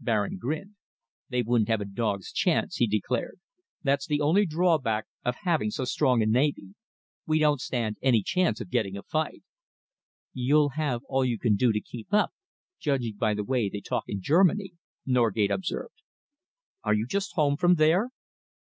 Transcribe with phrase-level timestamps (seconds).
[0.00, 0.74] Baring grinned.
[1.28, 3.38] "They wouldn't have a dog's chance," he declared.
[3.84, 6.74] "That's the only drawback of having so strong a navy.
[7.24, 9.44] We don't stand any chance of getting a fight."
[10.32, 12.32] "You'll have all you can do to keep up,
[12.80, 14.72] judging by the way they talk in Germany,"
[15.06, 16.02] Norgate observed.
[16.82, 18.10] "Are you just home from there?"